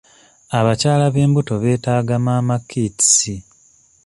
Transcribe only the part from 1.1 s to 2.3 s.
b'embuto beetaaga